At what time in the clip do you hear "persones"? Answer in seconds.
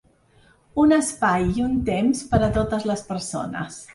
3.13-3.81